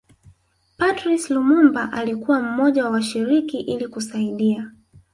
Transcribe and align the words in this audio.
Patrice 0.77 1.29
Lumumba 1.33 1.91
alikuwa 1.93 2.41
mmoja 2.41 2.83
wa 2.85 2.91
washiriki 2.91 3.59
ili 3.59 3.87
kusaidia 3.87 4.71